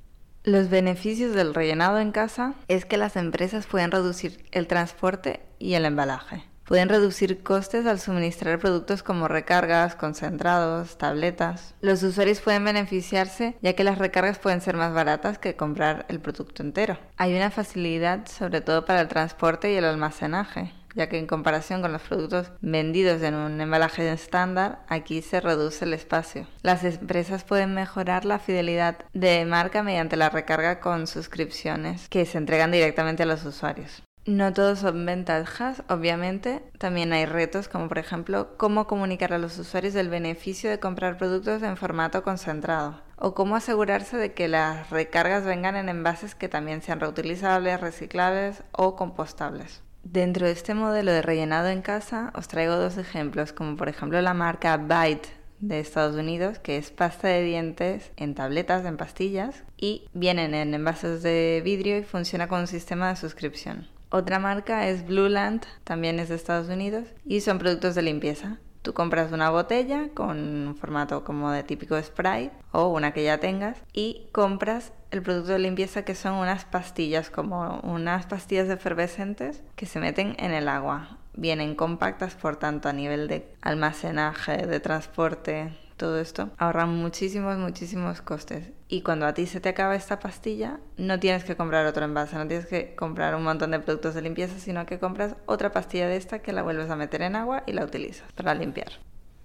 Los 0.50 0.72
beneficios 0.72 1.36
del 1.36 1.54
rellenado 1.54 2.00
en 2.00 2.12
casa 2.12 2.56
es 2.68 2.84
que 2.84 2.98
las 2.98 3.16
empresas 3.18 3.68
pueden 3.68 3.92
reducir 3.92 4.44
el 4.52 4.66
transporte 4.66 5.42
y 5.60 5.76
el 5.76 5.86
embalaje 5.86 6.44
pueden 6.66 6.90
reducir 6.90 7.42
costes 7.42 7.88
al 7.88 8.00
suministrar 8.00 8.60
productos 8.60 9.02
como 9.02 9.28
recargas, 9.28 9.96
concentrados, 9.96 11.00
tabletas. 11.00 11.74
Los 11.82 12.04
usuarios 12.04 12.42
pueden 12.42 12.64
beneficiarse 12.64 13.56
ya 13.64 13.74
que 13.74 13.84
las 13.84 13.98
recargas 13.98 14.38
pueden 14.38 14.62
ser 14.62 14.78
más 14.78 14.94
baratas 14.94 15.40
que 15.40 15.56
comprar 15.56 16.06
el 16.10 16.20
producto 16.20 16.62
entero. 16.62 17.00
Hay 17.18 17.36
una 17.36 17.50
facilidad 17.50 18.28
sobre 18.28 18.62
todo 18.62 18.86
para 18.86 19.02
el 19.02 19.08
transporte 19.08 19.74
y 19.74 19.78
el 19.78 19.86
almacenaje 19.86 20.72
ya 20.96 21.10
que 21.10 21.18
en 21.18 21.28
comparación 21.28 21.82
con 21.82 21.92
los 21.92 22.02
productos 22.02 22.52
vendidos 22.62 23.22
en 23.22 23.36
un 23.36 23.60
embalaje 23.62 24.12
estándar, 24.12 24.84
aquí 24.88 25.22
se 25.22 25.42
reduce 25.42 25.86
el 25.86 25.94
espacio. 25.94 26.48
Las 26.62 26.84
empresas 26.84 27.44
pueden 27.44 27.74
mejorar 27.74 28.26
la 28.26 28.40
fidelidad 28.40 28.98
de 29.14 29.46
marca 29.46 29.84
mediante 29.84 30.18
la 30.18 30.30
recarga 30.30 30.80
con 30.80 31.08
suscripciones 31.08 32.10
que 32.10 32.26
se 32.26 32.38
entregan 32.38 32.72
directamente 32.72 33.24
a 33.24 33.26
los 33.26 33.46
usuarios. 33.46 34.04
No 34.26 34.54
todos 34.54 34.80
son 34.80 35.06
ventajas, 35.06 35.82
obviamente. 35.90 36.62
También 36.78 37.14
hay 37.14 37.26
retos 37.26 37.68
como 37.68 37.88
por 37.88 37.98
ejemplo 37.98 38.58
cómo 38.58 38.86
comunicar 38.86 39.34
a 39.34 39.40
los 39.40 39.58
usuarios 39.58 39.96
el 39.96 40.10
beneficio 40.10 40.70
de 40.70 40.80
comprar 40.80 41.18
productos 41.18 41.64
en 41.64 41.78
formato 41.78 42.22
concentrado 42.22 43.02
o 43.16 43.34
cómo 43.34 43.56
asegurarse 43.56 44.18
de 44.18 44.34
que 44.34 44.48
las 44.48 44.90
recargas 44.92 45.46
vengan 45.46 45.76
en 45.76 45.90
envases 45.90 46.36
que 46.36 46.48
también 46.48 46.82
sean 46.82 47.00
reutilizables, 47.00 47.82
reciclables 47.82 48.64
o 48.72 48.96
compostables. 48.96 49.82
Dentro 50.12 50.48
de 50.48 50.54
este 50.54 50.74
modelo 50.74 51.12
de 51.12 51.22
rellenado 51.22 51.68
en 51.68 51.84
casa 51.84 52.34
os 52.34 52.48
traigo 52.48 52.74
dos 52.78 52.98
ejemplos, 52.98 53.54
como 53.54 53.78
por 53.78 53.90
ejemplo 53.90 54.20
la 54.22 54.34
marca 54.34 54.76
Bite 54.76 55.30
de 55.60 55.80
Estados 55.80 56.16
Unidos, 56.16 56.58
que 56.58 56.78
es 56.78 56.90
pasta 56.90 57.28
de 57.28 57.44
dientes 57.44 58.12
en 58.18 58.34
tabletas, 58.34 58.84
en 58.86 58.98
pastillas, 58.98 59.64
y 59.78 60.08
vienen 60.14 60.56
en 60.56 60.74
envases 60.74 61.22
de 61.22 61.62
vidrio 61.64 61.96
y 61.96 62.04
funciona 62.04 62.48
con 62.48 62.62
un 62.62 62.68
sistema 62.68 63.10
de 63.10 63.18
suscripción. 63.18 63.88
Otra 64.10 64.40
marca 64.40 64.88
es 64.88 65.06
Blue 65.06 65.30
Land, 65.30 65.68
también 65.84 66.20
es 66.20 66.30
de 66.30 66.36
Estados 66.38 66.70
Unidos, 66.70 67.06
y 67.24 67.42
son 67.42 67.60
productos 67.60 67.94
de 67.94 68.02
limpieza. 68.02 68.58
Tú 68.82 68.96
compras 68.96 69.32
una 69.32 69.52
botella 69.52 70.10
con 70.16 70.40
un 70.40 70.76
formato 70.76 71.24
como 71.24 71.52
de 71.52 71.62
típico 71.62 72.02
spray 72.02 72.50
o 72.72 72.88
una 72.88 73.14
que 73.14 73.24
ya 73.24 73.38
tengas 73.38 73.78
y 73.94 74.30
compras 74.32 74.92
el 75.12 75.22
producto 75.22 75.54
de 75.54 75.60
limpieza 75.60 76.04
que 76.04 76.16
son 76.16 76.34
unas 76.34 76.66
pastillas, 76.66 77.30
como 77.30 77.80
unas 77.82 78.26
pastillas 78.26 78.70
efervescentes 78.70 79.64
que 79.76 79.86
se 79.86 80.00
meten 80.00 80.36
en 80.40 80.52
el 80.52 80.68
agua. 80.68 81.18
Vienen 81.34 81.76
compactas, 81.76 82.36
por 82.36 82.58
tanto, 82.58 82.90
a 82.90 82.94
nivel 82.94 83.28
de 83.28 83.48
almacenaje, 83.62 84.68
de 84.68 84.80
transporte, 84.80 85.72
todo 86.00 86.20
esto, 86.20 86.50
ahorran 86.58 86.90
muchísimos, 86.96 87.58
muchísimos 87.58 88.22
costes. 88.22 88.72
Y 88.88 89.02
cuando 89.02 89.28
a 89.28 89.34
ti 89.34 89.46
se 89.46 89.60
te 89.60 89.70
acaba 89.70 89.96
esta 89.96 90.20
pastilla, 90.20 90.80
no 90.98 91.20
tienes 91.20 91.44
que 91.44 91.56
comprar 91.56 91.86
otro 91.86 92.06
envase, 92.06 92.38
no 92.38 92.48
tienes 92.48 92.66
que 92.66 92.96
comprar 92.96 93.36
un 93.36 93.44
montón 93.44 93.72
de 93.72 93.80
productos 93.80 94.16
de 94.16 94.22
limpieza, 94.22 94.58
sino 94.58 94.86
que 94.86 94.98
compras 94.98 95.36
otra 95.46 95.72
pastilla 95.72 96.08
de 96.08 96.16
esta 96.16 96.40
que 96.40 96.54
la 96.54 96.64
vuelves 96.64 96.90
a 96.90 96.96
meter 96.96 97.22
en 97.22 97.36
agua 97.36 97.64
y 97.68 97.74
la 97.74 97.84
utilizas 97.84 98.32
para 98.32 98.56
limpiar. 98.56 98.94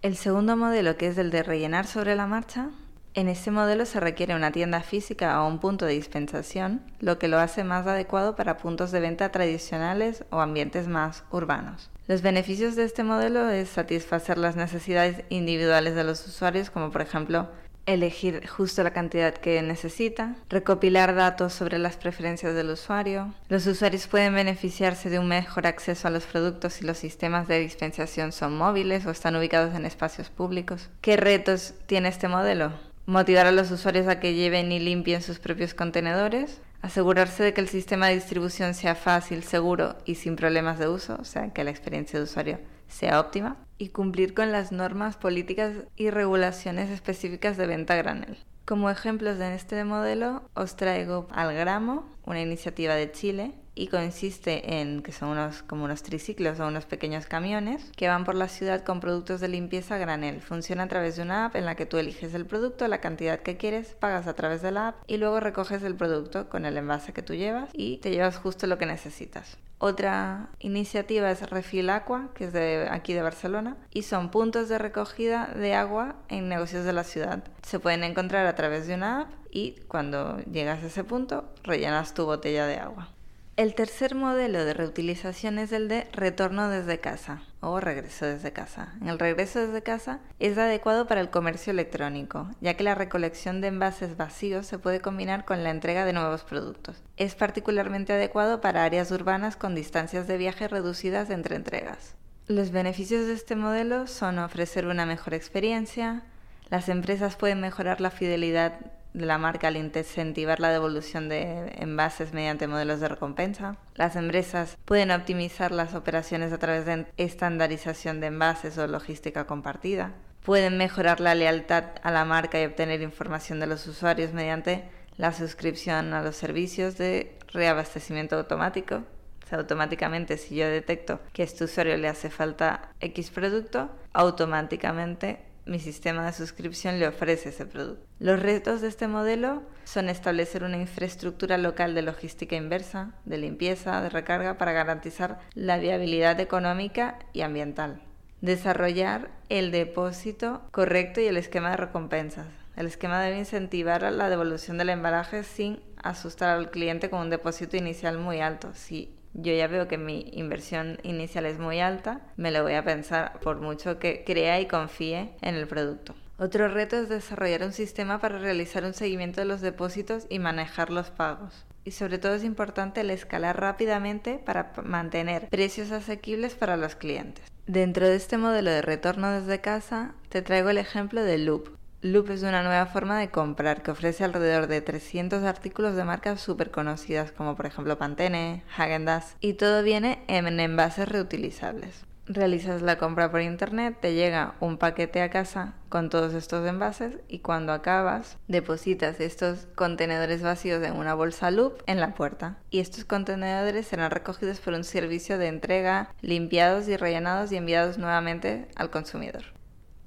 El 0.00 0.16
segundo 0.16 0.56
modelo, 0.56 0.96
que 0.96 1.08
es 1.08 1.18
el 1.18 1.30
de 1.30 1.42
rellenar 1.42 1.86
sobre 1.86 2.14
la 2.14 2.26
marcha, 2.26 2.70
en 3.14 3.28
este 3.28 3.52
modelo 3.52 3.86
se 3.86 4.00
requiere 4.00 4.34
una 4.34 4.50
tienda 4.50 4.82
física 4.82 5.40
o 5.40 5.48
un 5.48 5.60
punto 5.60 5.86
de 5.86 5.94
dispensación, 5.94 6.82
lo 7.00 7.18
que 7.18 7.28
lo 7.28 7.38
hace 7.38 7.62
más 7.62 7.86
adecuado 7.86 8.34
para 8.34 8.56
puntos 8.56 8.90
de 8.90 9.00
venta 9.00 9.30
tradicionales 9.30 10.24
o 10.30 10.40
ambientes 10.40 10.88
más 10.88 11.22
urbanos. 11.30 11.90
Los 12.08 12.22
beneficios 12.22 12.74
de 12.74 12.84
este 12.84 13.04
modelo 13.04 13.48
es 13.48 13.68
satisfacer 13.68 14.36
las 14.36 14.56
necesidades 14.56 15.24
individuales 15.28 15.94
de 15.94 16.04
los 16.04 16.26
usuarios, 16.26 16.70
como 16.70 16.90
por 16.90 17.02
ejemplo 17.02 17.48
elegir 17.86 18.46
justo 18.46 18.82
la 18.82 18.92
cantidad 18.92 19.34
que 19.34 19.60
necesita, 19.62 20.36
recopilar 20.48 21.14
datos 21.14 21.52
sobre 21.52 21.78
las 21.78 21.96
preferencias 21.96 22.54
del 22.54 22.70
usuario. 22.70 23.32
Los 23.48 23.66
usuarios 23.66 24.06
pueden 24.06 24.34
beneficiarse 24.34 25.10
de 25.10 25.18
un 25.18 25.28
mejor 25.28 25.66
acceso 25.66 26.08
a 26.08 26.10
los 26.10 26.24
productos 26.24 26.72
si 26.72 26.84
los 26.84 26.98
sistemas 26.98 27.46
de 27.46 27.60
dispensación 27.60 28.32
son 28.32 28.56
móviles 28.56 29.06
o 29.06 29.10
están 29.10 29.36
ubicados 29.36 29.74
en 29.74 29.84
espacios 29.86 30.30
públicos. 30.30 30.88
¿Qué 31.00 31.16
retos 31.16 31.74
tiene 31.86 32.08
este 32.08 32.26
modelo? 32.26 32.72
Motivar 33.06 33.46
a 33.46 33.52
los 33.52 33.70
usuarios 33.70 34.08
a 34.08 34.20
que 34.20 34.34
lleven 34.34 34.72
y 34.72 34.80
limpien 34.80 35.22
sus 35.22 35.38
propios 35.38 35.74
contenedores, 35.74 36.60
asegurarse 36.82 37.42
de 37.42 37.54
que 37.54 37.60
el 37.60 37.68
sistema 37.68 38.08
de 38.08 38.14
distribución 38.14 38.74
sea 38.74 38.94
fácil, 38.94 39.42
seguro 39.42 39.96
y 40.04 40.16
sin 40.16 40.36
problemas 40.36 40.78
de 40.78 40.88
uso, 40.88 41.16
o 41.20 41.24
sea, 41.24 41.52
que 41.52 41.64
la 41.64 41.70
experiencia 41.70 42.18
de 42.18 42.24
usuario 42.24 42.60
sea 42.88 43.20
óptima, 43.20 43.56
y 43.78 43.88
cumplir 43.88 44.34
con 44.34 44.52
las 44.52 44.70
normas 44.70 45.16
políticas 45.16 45.72
y 45.96 46.10
regulaciones 46.10 46.90
específicas 46.90 47.56
de 47.56 47.66
venta 47.66 47.96
granel. 47.96 48.38
Como 48.64 48.88
ejemplos 48.88 49.36
de 49.36 49.54
este 49.54 49.84
modelo 49.84 50.48
os 50.54 50.74
traigo 50.74 51.28
Algramo, 51.30 52.08
una 52.24 52.40
iniciativa 52.40 52.94
de 52.94 53.12
Chile, 53.12 53.52
y 53.74 53.88
consiste 53.88 54.80
en 54.80 55.02
que 55.02 55.12
son 55.12 55.30
unos 55.30 55.62
como 55.62 55.84
unos 55.84 56.02
triciclos 56.02 56.60
o 56.60 56.66
unos 56.66 56.86
pequeños 56.86 57.26
camiones 57.26 57.90
que 57.94 58.08
van 58.08 58.24
por 58.24 58.36
la 58.36 58.48
ciudad 58.48 58.82
con 58.82 59.00
productos 59.00 59.42
de 59.42 59.48
limpieza 59.48 59.98
granel. 59.98 60.40
Funciona 60.40 60.84
a 60.84 60.88
través 60.88 61.16
de 61.16 61.22
una 61.22 61.44
app 61.44 61.56
en 61.56 61.66
la 61.66 61.74
que 61.74 61.84
tú 61.84 61.98
eliges 61.98 62.32
el 62.32 62.46
producto, 62.46 62.88
la 62.88 63.02
cantidad 63.02 63.40
que 63.40 63.58
quieres, 63.58 63.96
pagas 64.00 64.26
a 64.28 64.34
través 64.34 64.62
de 64.62 64.70
la 64.70 64.88
app 64.88 65.02
y 65.06 65.18
luego 65.18 65.40
recoges 65.40 65.82
el 65.82 65.96
producto 65.96 66.48
con 66.48 66.64
el 66.64 66.78
envase 66.78 67.12
que 67.12 67.22
tú 67.22 67.34
llevas 67.34 67.68
y 67.74 67.98
te 67.98 68.12
llevas 68.12 68.38
justo 68.38 68.66
lo 68.66 68.78
que 68.78 68.86
necesitas. 68.86 69.58
Otra 69.86 70.48
iniciativa 70.60 71.30
es 71.30 71.42
Refill 71.50 71.90
Aqua, 71.90 72.30
que 72.34 72.46
es 72.46 72.54
de 72.54 72.88
aquí 72.90 73.12
de 73.12 73.20
Barcelona, 73.20 73.76
y 73.92 74.00
son 74.00 74.30
puntos 74.30 74.70
de 74.70 74.78
recogida 74.78 75.48
de 75.48 75.74
agua 75.74 76.14
en 76.30 76.48
negocios 76.48 76.86
de 76.86 76.94
la 76.94 77.04
ciudad. 77.04 77.44
Se 77.60 77.78
pueden 77.78 78.02
encontrar 78.02 78.46
a 78.46 78.54
través 78.54 78.86
de 78.86 78.94
una 78.94 79.20
app 79.20 79.28
y 79.50 79.72
cuando 79.86 80.38
llegas 80.50 80.82
a 80.82 80.86
ese 80.86 81.04
punto 81.04 81.52
rellenas 81.64 82.14
tu 82.14 82.24
botella 82.24 82.66
de 82.66 82.78
agua. 82.78 83.13
El 83.56 83.76
tercer 83.76 84.16
modelo 84.16 84.64
de 84.64 84.74
reutilización 84.74 85.60
es 85.60 85.70
el 85.70 85.86
de 85.86 86.08
retorno 86.12 86.68
desde 86.68 86.98
casa 86.98 87.44
o 87.60 87.78
regreso 87.78 88.26
desde 88.26 88.52
casa. 88.52 88.94
El 89.06 89.16
regreso 89.16 89.64
desde 89.64 89.80
casa 89.80 90.18
es 90.40 90.58
adecuado 90.58 91.06
para 91.06 91.20
el 91.20 91.30
comercio 91.30 91.70
electrónico, 91.70 92.50
ya 92.60 92.74
que 92.74 92.82
la 92.82 92.96
recolección 92.96 93.60
de 93.60 93.68
envases 93.68 94.16
vacíos 94.16 94.66
se 94.66 94.80
puede 94.80 94.98
combinar 94.98 95.44
con 95.44 95.62
la 95.62 95.70
entrega 95.70 96.04
de 96.04 96.12
nuevos 96.12 96.42
productos. 96.42 97.00
Es 97.16 97.36
particularmente 97.36 98.12
adecuado 98.12 98.60
para 98.60 98.82
áreas 98.82 99.12
urbanas 99.12 99.54
con 99.54 99.76
distancias 99.76 100.26
de 100.26 100.36
viaje 100.36 100.66
reducidas 100.66 101.30
entre 101.30 101.54
entregas. 101.54 102.16
Los 102.48 102.72
beneficios 102.72 103.28
de 103.28 103.34
este 103.34 103.54
modelo 103.54 104.08
son 104.08 104.40
ofrecer 104.40 104.86
una 104.86 105.06
mejor 105.06 105.32
experiencia, 105.32 106.24
las 106.70 106.88
empresas 106.88 107.36
pueden 107.36 107.60
mejorar 107.60 108.00
la 108.00 108.10
fidelidad 108.10 108.80
de 109.14 109.26
la 109.26 109.38
marca 109.38 109.68
al 109.68 109.76
incentivar 109.76 110.60
la 110.60 110.70
devolución 110.70 111.28
de 111.28 111.72
envases 111.76 112.34
mediante 112.34 112.66
modelos 112.66 113.00
de 113.00 113.08
recompensa. 113.08 113.76
Las 113.94 114.16
empresas 114.16 114.76
pueden 114.84 115.12
optimizar 115.12 115.72
las 115.72 115.94
operaciones 115.94 116.52
a 116.52 116.58
través 116.58 116.84
de 116.84 117.06
estandarización 117.16 118.20
de 118.20 118.26
envases 118.26 118.76
o 118.76 118.86
logística 118.86 119.46
compartida. 119.46 120.12
Pueden 120.42 120.76
mejorar 120.76 121.20
la 121.20 121.34
lealtad 121.34 121.84
a 122.02 122.10
la 122.10 122.24
marca 122.24 122.60
y 122.60 122.66
obtener 122.66 123.00
información 123.00 123.60
de 123.60 123.66
los 123.66 123.86
usuarios 123.86 124.32
mediante 124.34 124.84
la 125.16 125.32
suscripción 125.32 126.12
a 126.12 126.22
los 126.22 126.36
servicios 126.36 126.98
de 126.98 127.38
reabastecimiento 127.52 128.36
automático. 128.36 129.04
O 129.44 129.46
sea, 129.46 129.58
automáticamente 129.58 130.38
si 130.38 130.56
yo 130.56 130.66
detecto 130.66 131.20
que 131.32 131.42
a 131.42 131.44
este 131.44 131.64
usuario 131.64 131.96
le 131.96 132.08
hace 132.08 132.30
falta 132.30 132.90
X 133.00 133.30
producto, 133.30 133.90
automáticamente 134.12 135.38
mi 135.66 135.78
sistema 135.78 136.26
de 136.26 136.32
suscripción 136.32 136.98
le 136.98 137.08
ofrece 137.08 137.48
ese 137.48 137.66
producto. 137.66 138.06
Los 138.18 138.40
retos 138.40 138.80
de 138.80 138.88
este 138.88 139.08
modelo 139.08 139.62
son 139.84 140.08
establecer 140.08 140.64
una 140.64 140.76
infraestructura 140.76 141.58
local 141.58 141.94
de 141.94 142.02
logística 142.02 142.56
inversa, 142.56 143.14
de 143.24 143.38
limpieza, 143.38 144.00
de 144.02 144.10
recarga 144.10 144.58
para 144.58 144.72
garantizar 144.72 145.40
la 145.54 145.78
viabilidad 145.78 146.38
económica 146.40 147.18
y 147.32 147.42
ambiental. 147.42 148.02
Desarrollar 148.40 149.30
el 149.48 149.70
depósito 149.70 150.62
correcto 150.70 151.20
y 151.20 151.26
el 151.26 151.36
esquema 151.36 151.70
de 151.70 151.78
recompensas. 151.78 152.46
El 152.76 152.86
esquema 152.86 153.22
debe 153.22 153.38
incentivar 153.38 154.02
la 154.02 154.28
devolución 154.28 154.78
del 154.78 154.90
embalaje 154.90 155.44
sin 155.44 155.80
asustar 156.02 156.50
al 156.50 156.70
cliente 156.70 157.08
con 157.08 157.20
un 157.20 157.30
depósito 157.30 157.76
inicial 157.76 158.18
muy 158.18 158.40
alto. 158.40 158.70
Si 158.74 159.14
yo 159.34 159.52
ya 159.52 159.66
veo 159.66 159.88
que 159.88 159.98
mi 159.98 160.30
inversión 160.32 160.98
inicial 161.02 161.46
es 161.46 161.58
muy 161.58 161.80
alta, 161.80 162.22
me 162.36 162.50
lo 162.50 162.62
voy 162.62 162.74
a 162.74 162.84
pensar 162.84 163.38
por 163.40 163.60
mucho 163.60 163.98
que 163.98 164.24
crea 164.24 164.60
y 164.60 164.66
confíe 164.66 165.30
en 165.42 165.54
el 165.56 165.66
producto. 165.66 166.14
Otro 166.38 166.68
reto 166.68 166.96
es 166.96 167.08
desarrollar 167.08 167.62
un 167.62 167.72
sistema 167.72 168.20
para 168.20 168.38
realizar 168.38 168.84
un 168.84 168.94
seguimiento 168.94 169.40
de 169.40 169.46
los 169.46 169.60
depósitos 169.60 170.26
y 170.28 170.40
manejar 170.40 170.90
los 170.90 171.10
pagos. 171.10 171.64
Y 171.84 171.92
sobre 171.92 172.18
todo 172.18 172.34
es 172.34 172.42
importante 172.42 173.02
el 173.02 173.10
escalar 173.10 173.60
rápidamente 173.60 174.40
para 174.44 174.72
mantener 174.84 175.48
precios 175.48 175.92
asequibles 175.92 176.54
para 176.54 176.76
los 176.76 176.96
clientes. 176.96 177.44
Dentro 177.66 178.08
de 178.08 178.16
este 178.16 178.36
modelo 178.36 178.70
de 178.70 178.82
retorno 178.82 179.30
desde 179.30 179.60
casa, 179.60 180.14
te 180.28 180.42
traigo 180.42 180.70
el 180.70 180.78
ejemplo 180.78 181.22
de 181.22 181.38
Loop, 181.38 181.68
Loop 182.04 182.28
es 182.28 182.42
una 182.42 182.62
nueva 182.62 182.84
forma 182.84 183.18
de 183.18 183.30
comprar 183.30 183.82
que 183.82 183.90
ofrece 183.90 184.24
alrededor 184.24 184.66
de 184.66 184.82
300 184.82 185.42
artículos 185.42 185.96
de 185.96 186.04
marcas 186.04 186.38
súper 186.38 186.70
conocidas 186.70 187.32
como 187.32 187.56
por 187.56 187.64
ejemplo 187.64 187.96
Pantene, 187.96 188.62
Häagen-Dazs 188.76 189.36
y 189.40 189.54
todo 189.54 189.82
viene 189.82 190.22
en 190.28 190.60
envases 190.60 191.08
reutilizables. 191.08 192.04
Realizas 192.26 192.82
la 192.82 192.98
compra 192.98 193.30
por 193.30 193.40
internet, 193.40 193.96
te 194.02 194.12
llega 194.12 194.54
un 194.60 194.76
paquete 194.76 195.22
a 195.22 195.30
casa 195.30 195.76
con 195.88 196.10
todos 196.10 196.34
estos 196.34 196.68
envases 196.68 197.16
y 197.26 197.38
cuando 197.38 197.72
acabas 197.72 198.36
depositas 198.48 199.18
estos 199.18 199.66
contenedores 199.74 200.42
vacíos 200.42 200.82
en 200.82 200.96
una 200.96 201.14
bolsa 201.14 201.50
loop 201.50 201.82
en 201.86 202.00
la 202.00 202.12
puerta 202.12 202.58
y 202.68 202.80
estos 202.80 203.06
contenedores 203.06 203.86
serán 203.86 204.10
recogidos 204.10 204.60
por 204.60 204.74
un 204.74 204.84
servicio 204.84 205.38
de 205.38 205.48
entrega, 205.48 206.10
limpiados 206.20 206.86
y 206.86 206.98
rellenados 206.98 207.50
y 207.50 207.56
enviados 207.56 207.96
nuevamente 207.96 208.68
al 208.76 208.90
consumidor. 208.90 209.54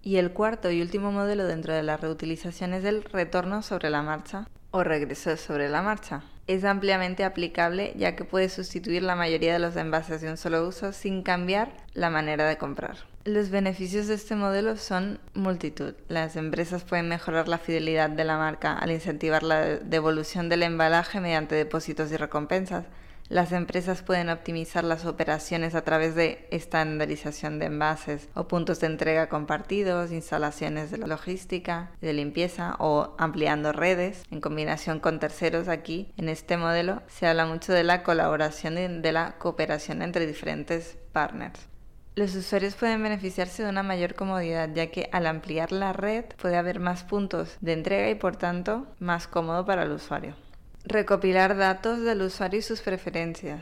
Y 0.01 0.17
el 0.17 0.31
cuarto 0.31 0.71
y 0.71 0.81
último 0.81 1.11
modelo 1.11 1.45
dentro 1.45 1.73
de 1.73 1.83
la 1.83 1.97
reutilización 1.97 2.73
es 2.73 2.85
el 2.85 3.03
retorno 3.03 3.61
sobre 3.61 3.89
la 3.89 4.01
marcha 4.01 4.47
o 4.71 4.83
regreso 4.83 5.35
sobre 5.37 5.69
la 5.69 5.81
marcha. 5.81 6.23
Es 6.47 6.63
ampliamente 6.63 7.25
aplicable 7.25 7.93
ya 7.97 8.15
que 8.15 8.23
puede 8.23 8.47
sustituir 8.47 9.03
la 9.03 9.15
mayoría 9.15 9.51
de 9.53 9.59
los 9.59 9.75
envases 9.75 10.21
de 10.21 10.29
un 10.29 10.37
solo 10.37 10.65
uso 10.65 10.93
sin 10.93 11.23
cambiar 11.23 11.73
la 11.93 12.09
manera 12.09 12.47
de 12.47 12.57
comprar. 12.57 12.97
Los 13.25 13.49
beneficios 13.49 14.07
de 14.07 14.13
este 14.13 14.35
modelo 14.35 14.77
son 14.77 15.19
multitud. 15.33 15.93
Las 16.07 16.37
empresas 16.37 16.85
pueden 16.85 17.09
mejorar 17.09 17.49
la 17.49 17.57
fidelidad 17.57 18.09
de 18.09 18.23
la 18.23 18.37
marca 18.37 18.77
al 18.77 18.91
incentivar 18.91 19.43
la 19.43 19.75
devolución 19.75 20.47
del 20.47 20.63
embalaje 20.63 21.19
mediante 21.19 21.55
depósitos 21.55 22.09
y 22.13 22.15
recompensas. 22.15 22.85
Las 23.29 23.51
empresas 23.51 24.03
pueden 24.03 24.29
optimizar 24.29 24.85
las 24.85 25.05
operaciones 25.05 25.75
a 25.75 25.83
través 25.83 26.15
de 26.15 26.47
estandarización 26.49 27.59
de 27.59 27.65
envases 27.65 28.29
o 28.33 28.47
puntos 28.47 28.79
de 28.79 28.87
entrega 28.87 29.27
compartidos, 29.27 30.13
instalaciones 30.13 30.91
de 30.91 30.99
logística, 30.99 31.91
de 31.99 32.13
limpieza 32.13 32.77
o 32.79 33.15
ampliando 33.17 33.73
redes 33.73 34.23
en 34.31 34.39
combinación 34.39 35.01
con 35.01 35.19
terceros. 35.19 35.67
Aquí, 35.67 36.13
en 36.15 36.29
este 36.29 36.55
modelo, 36.55 37.01
se 37.07 37.27
habla 37.27 37.45
mucho 37.45 37.73
de 37.73 37.83
la 37.83 38.01
colaboración 38.01 38.77
y 38.77 38.87
de 39.01 39.11
la 39.11 39.37
cooperación 39.37 40.01
entre 40.03 40.25
diferentes 40.25 40.97
partners. 41.11 41.67
Los 42.15 42.33
usuarios 42.33 42.75
pueden 42.75 43.03
beneficiarse 43.03 43.61
de 43.61 43.69
una 43.69 43.83
mayor 43.83 44.15
comodidad, 44.15 44.69
ya 44.73 44.87
que 44.87 45.09
al 45.11 45.27
ampliar 45.27 45.73
la 45.73 45.91
red 45.91 46.25
puede 46.41 46.55
haber 46.55 46.79
más 46.79 47.03
puntos 47.03 47.57
de 47.59 47.73
entrega 47.73 48.09
y 48.09 48.15
por 48.15 48.37
tanto 48.37 48.87
más 48.99 49.27
cómodo 49.27 49.65
para 49.65 49.83
el 49.83 49.91
usuario. 49.91 50.46
Recopilar 50.89 51.57
datos 51.57 51.99
del 51.99 52.21
usuario 52.21 52.59
y 52.59 52.61
sus 52.61 52.79
preferencias 52.79 53.59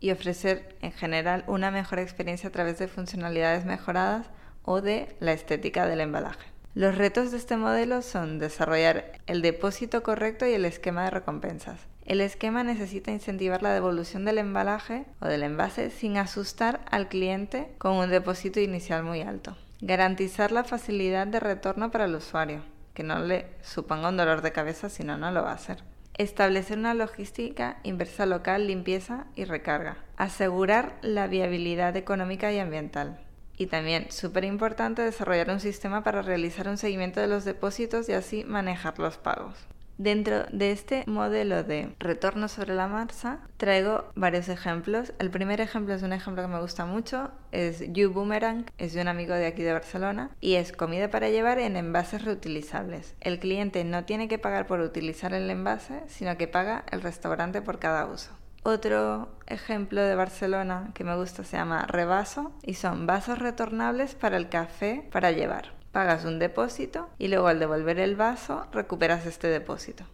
y 0.00 0.10
ofrecer 0.10 0.76
en 0.82 0.92
general 0.92 1.42
una 1.46 1.70
mejor 1.70 1.98
experiencia 1.98 2.50
a 2.50 2.52
través 2.52 2.78
de 2.78 2.88
funcionalidades 2.88 3.64
mejoradas 3.64 4.26
o 4.64 4.82
de 4.82 5.16
la 5.18 5.32
estética 5.32 5.86
del 5.86 6.02
embalaje. 6.02 6.46
Los 6.74 6.98
retos 6.98 7.30
de 7.30 7.38
este 7.38 7.56
modelo 7.56 8.02
son 8.02 8.38
desarrollar 8.38 9.12
el 9.26 9.40
depósito 9.40 10.02
correcto 10.02 10.46
y 10.46 10.52
el 10.52 10.66
esquema 10.66 11.04
de 11.04 11.10
recompensas. 11.10 11.80
El 12.04 12.20
esquema 12.20 12.62
necesita 12.64 13.12
incentivar 13.12 13.62
la 13.62 13.72
devolución 13.72 14.26
del 14.26 14.36
embalaje 14.36 15.06
o 15.22 15.26
del 15.26 15.44
envase 15.44 15.88
sin 15.88 16.18
asustar 16.18 16.82
al 16.90 17.08
cliente 17.08 17.72
con 17.78 17.92
un 17.92 18.10
depósito 18.10 18.60
inicial 18.60 19.04
muy 19.04 19.22
alto. 19.22 19.56
Garantizar 19.80 20.52
la 20.52 20.64
facilidad 20.64 21.26
de 21.26 21.40
retorno 21.40 21.90
para 21.90 22.04
el 22.04 22.14
usuario, 22.14 22.60
que 22.92 23.04
no 23.04 23.20
le 23.20 23.46
suponga 23.62 24.10
un 24.10 24.18
dolor 24.18 24.42
de 24.42 24.52
cabeza 24.52 24.90
si 24.90 25.02
no, 25.02 25.16
no 25.16 25.30
lo 25.30 25.42
va 25.44 25.52
a 25.52 25.54
hacer. 25.54 25.82
Establecer 26.18 26.76
una 26.76 26.94
logística 26.94 27.78
inversa 27.84 28.26
local, 28.26 28.66
limpieza 28.66 29.26
y 29.36 29.44
recarga. 29.44 29.98
Asegurar 30.16 30.98
la 31.00 31.28
viabilidad 31.28 31.96
económica 31.96 32.52
y 32.52 32.58
ambiental. 32.58 33.20
Y 33.56 33.66
también, 33.66 34.10
súper 34.10 34.42
importante, 34.42 35.02
desarrollar 35.02 35.48
un 35.50 35.60
sistema 35.60 36.02
para 36.02 36.22
realizar 36.22 36.66
un 36.66 36.76
seguimiento 36.76 37.20
de 37.20 37.28
los 37.28 37.44
depósitos 37.44 38.08
y 38.08 38.14
así 38.14 38.42
manejar 38.42 38.98
los 38.98 39.16
pagos. 39.16 39.68
Dentro 39.98 40.44
de 40.52 40.70
este 40.70 41.02
modelo 41.08 41.64
de 41.64 41.92
retorno 41.98 42.46
sobre 42.46 42.72
la 42.72 42.86
marcha 42.86 43.40
traigo 43.56 44.04
varios 44.14 44.48
ejemplos. 44.48 45.12
El 45.18 45.28
primer 45.28 45.60
ejemplo 45.60 45.92
es 45.92 46.04
un 46.04 46.12
ejemplo 46.12 46.40
que 46.40 46.48
me 46.48 46.60
gusta 46.60 46.86
mucho, 46.86 47.32
es 47.50 47.82
You 47.92 48.12
Boomerang, 48.12 48.66
es 48.78 48.92
de 48.92 49.02
un 49.02 49.08
amigo 49.08 49.34
de 49.34 49.46
aquí 49.46 49.64
de 49.64 49.72
Barcelona 49.72 50.30
y 50.40 50.54
es 50.54 50.70
comida 50.70 51.10
para 51.10 51.30
llevar 51.30 51.58
en 51.58 51.76
envases 51.76 52.24
reutilizables. 52.24 53.16
El 53.20 53.40
cliente 53.40 53.82
no 53.82 54.04
tiene 54.04 54.28
que 54.28 54.38
pagar 54.38 54.68
por 54.68 54.78
utilizar 54.78 55.34
el 55.34 55.50
envase, 55.50 56.04
sino 56.06 56.36
que 56.36 56.46
paga 56.46 56.84
el 56.92 57.02
restaurante 57.02 57.60
por 57.60 57.80
cada 57.80 58.06
uso. 58.06 58.30
Otro 58.62 59.30
ejemplo 59.48 60.00
de 60.00 60.14
Barcelona 60.14 60.92
que 60.94 61.02
me 61.02 61.16
gusta 61.16 61.42
se 61.42 61.56
llama 61.56 61.86
Revaso 61.88 62.52
y 62.62 62.74
son 62.74 63.08
vasos 63.08 63.40
retornables 63.40 64.14
para 64.14 64.36
el 64.36 64.48
café 64.48 65.08
para 65.10 65.32
llevar 65.32 65.77
pagas 65.92 66.24
un 66.24 66.38
depósito 66.38 67.08
y 67.18 67.28
luego 67.28 67.48
al 67.48 67.58
devolver 67.58 67.98
el 67.98 68.16
vaso 68.16 68.66
recuperas 68.72 69.26
este 69.26 69.48
depósito. 69.48 70.04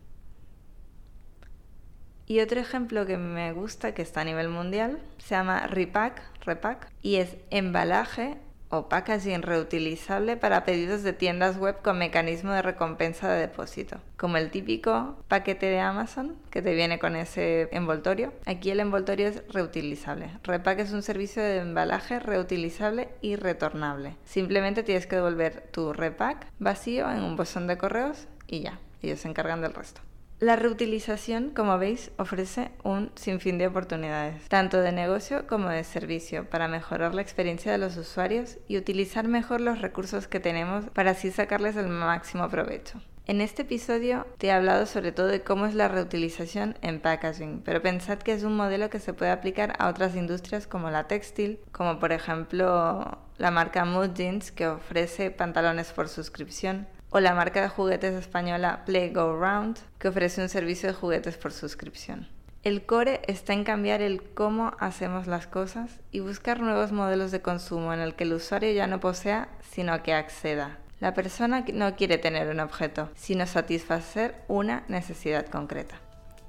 Y 2.26 2.40
otro 2.40 2.58
ejemplo 2.58 3.04
que 3.04 3.18
me 3.18 3.52
gusta, 3.52 3.92
que 3.92 4.02
está 4.02 4.22
a 4.22 4.24
nivel 4.24 4.48
mundial, 4.48 4.98
se 5.18 5.34
llama 5.34 5.66
Repack, 5.66 6.22
Repack 6.44 6.90
y 7.02 7.16
es 7.16 7.36
embalaje 7.50 8.38
o 8.76 8.88
packaging 8.88 9.42
reutilizable 9.42 10.36
para 10.36 10.64
pedidos 10.64 11.02
de 11.02 11.12
tiendas 11.12 11.58
web 11.58 11.80
con 11.82 11.98
mecanismo 11.98 12.52
de 12.52 12.62
recompensa 12.62 13.30
de 13.30 13.40
depósito, 13.40 13.98
como 14.16 14.36
el 14.36 14.50
típico 14.50 15.16
paquete 15.28 15.66
de 15.66 15.80
Amazon 15.80 16.36
que 16.50 16.62
te 16.62 16.74
viene 16.74 16.98
con 16.98 17.16
ese 17.16 17.68
envoltorio. 17.72 18.32
Aquí 18.46 18.70
el 18.70 18.80
envoltorio 18.80 19.28
es 19.28 19.42
reutilizable. 19.48 20.30
Repack 20.42 20.80
es 20.80 20.92
un 20.92 21.02
servicio 21.02 21.42
de 21.42 21.58
embalaje 21.58 22.18
reutilizable 22.18 23.08
y 23.20 23.36
retornable. 23.36 24.16
Simplemente 24.24 24.82
tienes 24.82 25.06
que 25.06 25.16
devolver 25.16 25.68
tu 25.72 25.92
repack 25.92 26.46
vacío 26.58 27.10
en 27.10 27.22
un 27.22 27.36
buzón 27.36 27.66
de 27.66 27.78
correos 27.78 28.26
y 28.46 28.60
ya, 28.60 28.78
ellos 29.02 29.20
se 29.20 29.28
encargan 29.28 29.60
del 29.60 29.74
resto. 29.74 30.00
La 30.40 30.56
reutilización, 30.56 31.50
como 31.50 31.78
veis, 31.78 32.10
ofrece 32.18 32.72
un 32.82 33.12
sinfín 33.14 33.56
de 33.56 33.68
oportunidades, 33.68 34.48
tanto 34.48 34.80
de 34.80 34.90
negocio 34.90 35.46
como 35.46 35.68
de 35.68 35.84
servicio, 35.84 36.50
para 36.50 36.66
mejorar 36.66 37.14
la 37.14 37.22
experiencia 37.22 37.70
de 37.70 37.78
los 37.78 37.96
usuarios 37.96 38.58
y 38.66 38.76
utilizar 38.76 39.28
mejor 39.28 39.60
los 39.60 39.80
recursos 39.80 40.26
que 40.26 40.40
tenemos 40.40 40.86
para 40.86 41.12
así 41.12 41.30
sacarles 41.30 41.76
el 41.76 41.86
máximo 41.88 42.48
provecho. 42.48 43.00
En 43.26 43.40
este 43.40 43.62
episodio 43.62 44.26
te 44.36 44.48
he 44.48 44.52
hablado 44.52 44.84
sobre 44.84 45.12
todo 45.12 45.28
de 45.28 45.40
cómo 45.40 45.64
es 45.64 45.74
la 45.74 45.88
reutilización 45.88 46.76
en 46.82 47.00
packaging, 47.00 47.62
pero 47.64 47.80
pensad 47.80 48.18
que 48.18 48.34
es 48.34 48.42
un 48.42 48.56
modelo 48.56 48.90
que 48.90 48.98
se 48.98 49.14
puede 49.14 49.30
aplicar 49.30 49.74
a 49.78 49.88
otras 49.88 50.14
industrias 50.14 50.66
como 50.66 50.90
la 50.90 51.06
textil, 51.06 51.58
como 51.72 51.98
por 51.98 52.12
ejemplo 52.12 53.18
la 53.38 53.50
marca 53.50 53.86
Mood 53.86 54.12
Jeans 54.14 54.52
que 54.52 54.66
ofrece 54.66 55.30
pantalones 55.30 55.92
por 55.92 56.08
suscripción, 56.10 56.86
o 57.14 57.20
la 57.20 57.32
marca 57.32 57.62
de 57.62 57.68
juguetes 57.68 58.12
española 58.12 58.82
Play 58.86 59.12
Go 59.12 59.38
Round, 59.38 59.78
que 60.00 60.08
ofrece 60.08 60.42
un 60.42 60.48
servicio 60.48 60.88
de 60.88 60.96
juguetes 60.96 61.36
por 61.36 61.52
suscripción. 61.52 62.26
El 62.64 62.86
core 62.86 63.20
está 63.28 63.52
en 63.52 63.62
cambiar 63.62 64.02
el 64.02 64.20
cómo 64.20 64.72
hacemos 64.80 65.28
las 65.28 65.46
cosas 65.46 66.00
y 66.10 66.18
buscar 66.18 66.58
nuevos 66.58 66.90
modelos 66.90 67.30
de 67.30 67.40
consumo 67.40 67.94
en 67.94 68.00
el 68.00 68.16
que 68.16 68.24
el 68.24 68.32
usuario 68.32 68.72
ya 68.72 68.88
no 68.88 68.98
posea, 68.98 69.46
sino 69.62 70.02
que 70.02 70.12
acceda. 70.12 70.78
La 70.98 71.14
persona 71.14 71.64
no 71.72 71.94
quiere 71.94 72.18
tener 72.18 72.48
un 72.48 72.58
objeto, 72.58 73.08
sino 73.14 73.46
satisfacer 73.46 74.34
una 74.48 74.82
necesidad 74.88 75.46
concreta. 75.46 76.00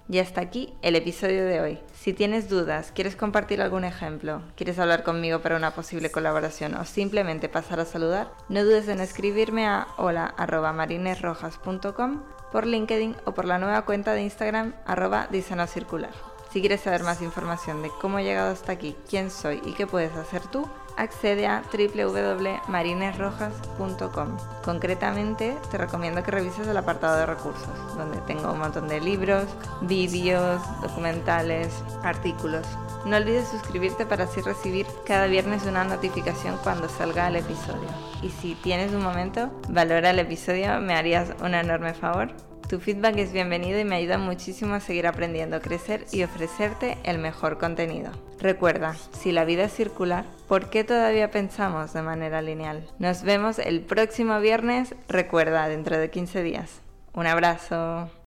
Y 0.07 0.19
hasta 0.19 0.39
aquí 0.39 0.71
el 0.83 0.95
episodio 0.95 1.45
de 1.45 1.61
hoy. 1.61 1.79
Si 1.93 2.13
tienes 2.13 2.47
dudas, 2.47 2.91
quieres 2.93 3.15
compartir 3.15 3.59
algún 3.59 3.83
ejemplo, 3.83 4.43
quieres 4.55 4.77
hablar 4.77 5.01
conmigo 5.03 5.41
para 5.41 5.57
una 5.57 5.73
posible 5.73 6.11
colaboración 6.11 6.75
o 6.75 6.85
simplemente 6.85 7.49
pasar 7.49 7.79
a 7.79 7.85
saludar, 7.85 8.31
no 8.47 8.63
dudes 8.63 8.87
en 8.87 8.99
escribirme 8.99 9.65
a 9.65 9.87
hola.marinesrojas.com 9.97 12.21
por 12.51 12.67
LinkedIn 12.67 13.15
o 13.25 13.33
por 13.33 13.45
la 13.45 13.57
nueva 13.57 13.83
cuenta 13.85 14.13
de 14.13 14.21
Instagram 14.21 14.75
arroba 14.85 15.27
circular. 15.67 16.11
Si 16.51 16.59
quieres 16.61 16.81
saber 16.81 17.01
más 17.03 17.23
información 17.23 17.81
de 17.81 17.89
cómo 17.99 18.19
he 18.19 18.23
llegado 18.23 18.53
hasta 18.53 18.73
aquí, 18.73 18.95
quién 19.09 19.31
soy 19.31 19.59
y 19.65 19.73
qué 19.73 19.87
puedes 19.87 20.15
hacer 20.15 20.43
tú, 20.43 20.69
accede 20.97 21.47
a 21.47 21.63
www.marinesrojas.com. 21.71 24.37
Concretamente, 24.63 25.57
te 25.69 25.77
recomiendo 25.77 26.23
que 26.23 26.31
revises 26.31 26.67
el 26.67 26.77
apartado 26.77 27.17
de 27.17 27.25
recursos, 27.25 27.67
donde 27.97 28.19
tengo 28.21 28.49
un 28.51 28.59
montón 28.59 28.87
de 28.87 29.01
libros, 29.01 29.45
vídeos, 29.81 30.61
documentales, 30.81 31.73
artículos. 32.03 32.65
No 33.05 33.17
olvides 33.17 33.49
suscribirte 33.49 34.05
para 34.05 34.23
así 34.23 34.39
recibir 34.41 34.87
cada 35.05 35.27
viernes 35.27 35.65
una 35.65 35.83
notificación 35.83 36.57
cuando 36.63 36.87
salga 36.89 37.27
el 37.27 37.35
episodio. 37.35 37.89
Y 38.21 38.29
si 38.29 38.55
tienes 38.55 38.93
un 38.93 39.03
momento, 39.03 39.51
valora 39.69 40.09
el 40.09 40.17
episodio, 40.19 40.79
me 40.81 40.95
harías 40.95 41.29
un 41.43 41.53
enorme 41.53 41.93
favor. 41.93 42.31
Tu 42.69 42.79
feedback 42.79 43.17
es 43.17 43.31
bienvenido 43.31 43.79
y 43.79 43.85
me 43.85 43.95
ayuda 43.95 44.17
muchísimo 44.17 44.73
a 44.73 44.79
seguir 44.79 45.05
aprendiendo, 45.05 45.61
crecer 45.61 46.03
y 46.11 46.23
ofrecerte 46.23 46.97
el 47.03 47.19
mejor 47.19 47.59
contenido. 47.59 48.09
Recuerda, 48.39 48.95
si 49.11 49.31
la 49.31 49.45
vida 49.45 49.65
es 49.65 49.73
circular, 49.73 50.25
¿por 50.47 50.71
qué 50.71 50.83
todavía 50.83 51.29
pensamos 51.29 51.93
de 51.93 52.01
manera 52.01 52.41
lineal? 52.41 52.83
Nos 52.97 53.21
vemos 53.21 53.59
el 53.59 53.81
próximo 53.81 54.39
viernes, 54.39 54.95
recuerda, 55.07 55.67
dentro 55.69 55.95
de 55.97 56.09
15 56.09 56.41
días. 56.41 56.81
Un 57.13 57.27
abrazo. 57.27 58.09